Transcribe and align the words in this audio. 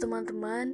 teman-teman, 0.00 0.72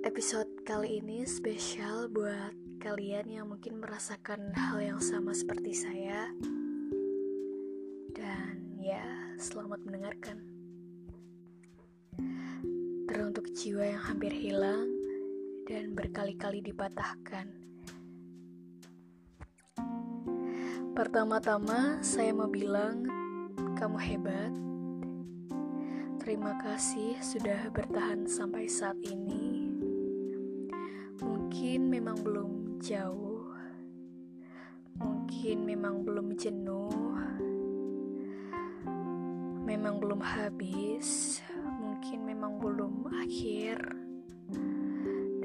episode 0.00 0.48
kali 0.64 1.04
ini 1.04 1.28
spesial 1.28 2.08
buat 2.08 2.56
kalian 2.80 3.28
yang 3.28 3.52
mungkin 3.52 3.84
merasakan 3.84 4.48
hal 4.56 4.80
yang 4.80 4.96
sama 4.96 5.36
seperti 5.36 5.76
saya. 5.76 6.24
Dan 8.16 8.80
ya, 8.80 9.04
selamat 9.36 9.84
mendengarkan. 9.84 10.40
Teruntuk 13.12 13.52
jiwa 13.52 13.84
yang 13.84 14.00
hampir 14.08 14.32
hilang 14.32 14.88
dan 15.68 15.92
berkali-kali 15.92 16.64
dipatahkan. 16.64 17.52
Pertama-tama, 20.96 22.00
saya 22.00 22.32
mau 22.32 22.48
bilang, 22.48 23.04
kamu 23.76 24.00
hebat 24.00 24.52
Terima 26.26 26.58
kasih 26.58 27.22
sudah 27.22 27.70
bertahan 27.70 28.26
sampai 28.26 28.66
saat 28.66 28.98
ini. 29.06 29.70
Mungkin 31.22 31.86
memang 31.86 32.18
belum 32.18 32.82
jauh, 32.82 33.46
mungkin 34.98 35.62
memang 35.62 36.02
belum 36.02 36.34
jenuh, 36.34 37.14
memang 39.70 40.02
belum 40.02 40.18
habis, 40.18 41.38
mungkin 41.62 42.26
memang 42.26 42.58
belum 42.58 43.06
akhir, 43.22 43.78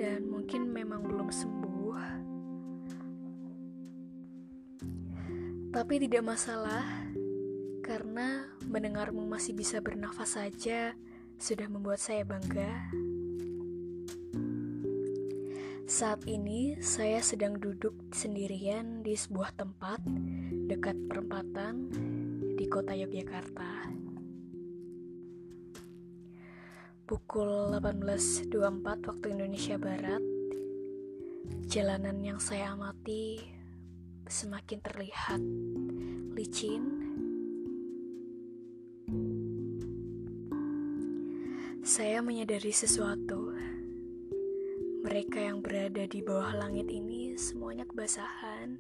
dan 0.01 0.25
mungkin 0.25 0.65
memang 0.65 1.05
belum 1.05 1.29
sembuh. 1.29 1.97
Tapi 5.77 5.93
tidak 6.01 6.25
masalah 6.25 7.10
karena 7.81 8.45
mendengarmu 8.69 9.25
masih 9.25 9.57
bisa 9.57 9.81
bernafas 9.81 10.37
saja 10.37 10.93
sudah 11.41 11.65
membuat 11.65 11.97
saya 11.97 12.21
bangga. 12.21 12.69
Saat 15.89 16.23
ini 16.29 16.79
saya 16.79 17.19
sedang 17.19 17.57
duduk 17.57 17.97
sendirian 18.13 19.03
di 19.03 19.17
sebuah 19.17 19.57
tempat 19.57 19.99
dekat 20.69 20.95
perempatan 21.09 21.91
di 22.55 22.65
kota 22.69 22.95
Yogyakarta. 22.95 23.91
Pukul 27.03 27.75
18.24 27.75 29.09
waktu 29.09 29.25
Indonesia 29.35 29.75
Barat, 29.75 30.23
jalanan 31.67 32.23
yang 32.23 32.39
saya 32.39 32.71
amati 32.71 33.41
semakin 34.31 34.79
terlihat 34.79 35.43
licin 36.39 37.00
Saya 41.81 42.21
menyadari 42.21 42.69
sesuatu. 42.69 43.57
Mereka 45.01 45.41
yang 45.41 45.65
berada 45.65 46.05
di 46.05 46.21
bawah 46.21 46.53
langit 46.53 46.85
ini 46.93 47.33
semuanya 47.33 47.89
kebasahan. 47.89 48.77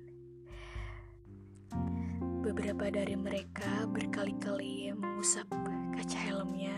Beberapa 2.45 2.93
dari 2.93 3.17
mereka 3.17 3.89
berkali-kali 3.89 4.93
mengusap 4.93 5.49
kaca 5.97 6.19
helmnya 6.29 6.77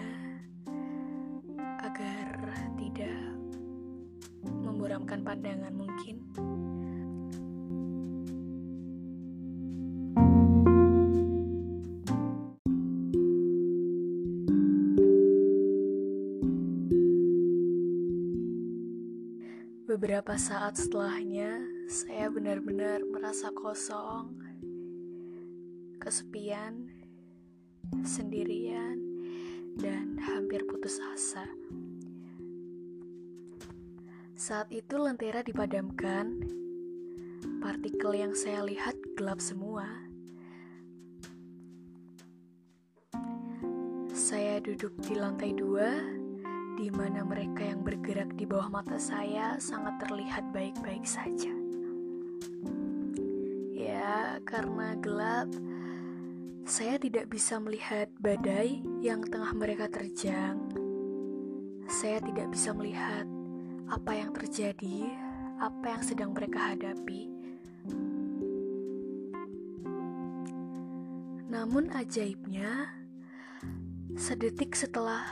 agar 1.83 2.55
tidak 2.79 3.19
memburamkan 4.47 5.27
pandangan 5.27 5.75
mungkin. 5.75 6.23
Beberapa 20.03 20.35
saat 20.35 20.75
setelahnya, 20.75 21.63
saya 21.87 22.27
benar-benar 22.27 23.07
merasa 23.07 23.47
kosong, 23.55 24.35
kesepian, 25.95 26.91
sendirian, 28.03 28.99
dan 29.79 30.19
hampir 30.19 30.67
putus 30.67 30.99
asa. 31.15 31.47
Saat 34.35 34.75
itu 34.75 34.99
lentera 34.99 35.39
dipadamkan, 35.39 36.51
partikel 37.63 38.11
yang 38.27 38.35
saya 38.35 38.59
lihat 38.67 38.99
gelap 39.15 39.39
semua. 39.39 39.87
Saya 44.11 44.59
duduk 44.59 44.99
di 44.99 45.15
lantai 45.15 45.55
dua 45.55 46.22
mana 46.93 47.25
mereka 47.25 47.65
yang 47.65 47.81
bergerak 47.81 48.29
di 48.37 48.45
bawah 48.45 48.69
mata 48.69 49.01
saya 49.01 49.57
sangat 49.57 49.97
terlihat 50.05 50.53
baik-baik 50.53 51.01
saja. 51.03 51.49
Ya, 53.73 54.37
karena 54.45 54.93
gelap, 55.01 55.49
saya 56.63 57.01
tidak 57.01 57.33
bisa 57.33 57.57
melihat 57.57 58.07
badai 58.21 58.85
yang 59.01 59.25
tengah 59.25 59.51
mereka 59.57 59.89
terjang. 59.89 60.61
Saya 61.89 62.21
tidak 62.21 62.53
bisa 62.53 62.71
melihat 62.77 63.25
apa 63.89 64.13
yang 64.13 64.29
terjadi, 64.31 65.11
apa 65.57 65.97
yang 65.97 66.03
sedang 66.05 66.31
mereka 66.31 66.77
hadapi. 66.77 67.33
Namun 71.49 71.89
ajaibnya, 71.93 72.93
sedetik 74.13 74.77
setelah 74.77 75.25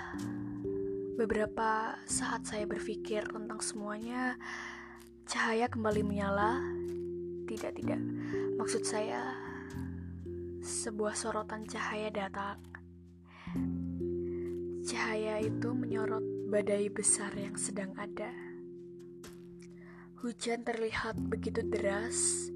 Beberapa 1.22 2.02
saat 2.10 2.50
saya 2.50 2.66
berpikir 2.66 3.22
tentang 3.30 3.62
semuanya, 3.62 4.42
cahaya 5.30 5.70
kembali 5.70 6.02
menyala. 6.02 6.58
Tidak, 7.46 7.78
tidak. 7.78 8.02
Maksud 8.58 8.82
saya, 8.82 9.30
sebuah 10.66 11.14
sorotan 11.14 11.70
cahaya 11.70 12.10
datang. 12.10 12.58
Cahaya 14.82 15.46
itu 15.46 15.70
menyorot 15.70 16.26
badai 16.50 16.90
besar 16.90 17.30
yang 17.38 17.54
sedang 17.54 17.94
ada. 18.02 18.34
Hujan 20.26 20.66
terlihat 20.66 21.22
begitu 21.22 21.62
deras. 21.62 22.50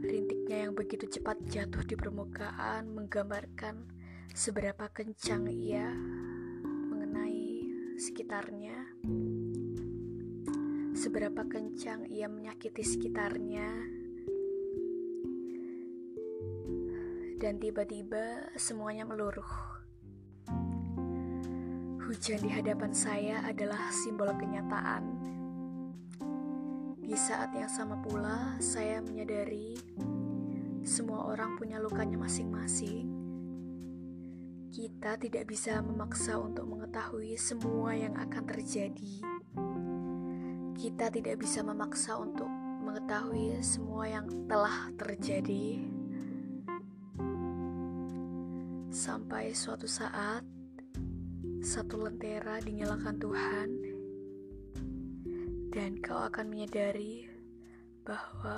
Rintiknya 0.00 0.64
yang 0.64 0.72
begitu 0.72 1.04
cepat 1.04 1.36
jatuh 1.52 1.84
di 1.84 2.00
permukaan 2.00 2.96
menggambarkan 2.96 3.92
seberapa 4.32 4.88
kencang 4.88 5.52
ia 5.52 5.92
sekitarnya, 7.98 8.94
seberapa 10.94 11.42
kencang 11.50 12.06
ia 12.06 12.30
menyakiti 12.30 12.86
sekitarnya, 12.86 13.66
dan 17.42 17.58
tiba-tiba 17.58 18.54
semuanya 18.54 19.02
meluruh. 19.02 19.50
Hujan 22.06 22.38
di 22.38 22.54
hadapan 22.54 22.94
saya 22.94 23.42
adalah 23.42 23.90
simbol 23.90 24.30
kenyataan. 24.30 25.04
Di 27.02 27.18
saat 27.18 27.50
yang 27.50 27.66
sama 27.66 27.98
pula, 27.98 28.62
saya 28.62 29.02
menyadari 29.02 29.74
semua 30.86 31.34
orang 31.34 31.58
punya 31.58 31.82
lukanya 31.82 32.14
masing-masing 32.14 33.17
kita 34.68 35.16
tidak 35.16 35.48
bisa 35.48 35.80
memaksa 35.80 36.36
untuk 36.36 36.68
mengetahui 36.68 37.40
semua 37.40 37.96
yang 37.96 38.12
akan 38.20 38.44
terjadi. 38.44 39.14
Kita 40.76 41.08
tidak 41.08 41.40
bisa 41.40 41.64
memaksa 41.64 42.20
untuk 42.20 42.46
mengetahui 42.84 43.58
semua 43.64 44.04
yang 44.06 44.28
telah 44.44 44.92
terjadi. 45.00 45.82
Sampai 48.92 49.56
suatu 49.56 49.88
saat, 49.88 50.44
satu 51.64 52.04
lentera 52.04 52.60
dinyalakan 52.60 53.16
Tuhan, 53.16 53.68
dan 55.72 55.96
kau 56.04 56.20
akan 56.28 56.46
menyadari 56.48 57.28
bahwa 58.04 58.56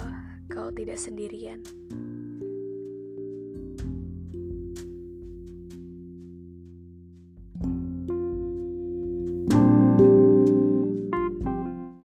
kau 0.50 0.70
tidak 0.74 0.98
sendirian. 0.98 1.62